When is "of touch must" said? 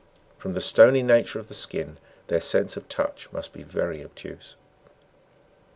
2.75-3.53